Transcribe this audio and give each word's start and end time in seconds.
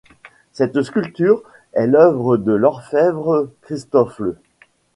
Cette 0.51 0.81
sculpture 0.81 1.43
est 1.73 1.85
l'œuvre 1.85 2.35
de 2.37 2.53
l'orfèvre 2.53 3.47
Christofle. 3.61 4.33